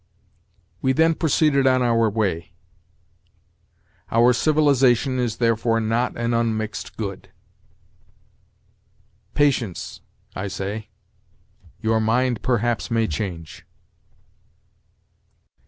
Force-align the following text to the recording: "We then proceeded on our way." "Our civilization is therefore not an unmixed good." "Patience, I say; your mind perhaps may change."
"We 0.81 0.93
then 0.93 1.13
proceeded 1.13 1.67
on 1.67 1.83
our 1.83 2.09
way." 2.09 2.53
"Our 4.11 4.33
civilization 4.33 5.19
is 5.19 5.37
therefore 5.37 5.79
not 5.79 6.17
an 6.17 6.33
unmixed 6.33 6.97
good." 6.97 7.29
"Patience, 9.35 10.01
I 10.35 10.47
say; 10.47 10.89
your 11.83 11.99
mind 12.01 12.41
perhaps 12.41 12.89
may 12.89 13.05
change." 13.05 13.63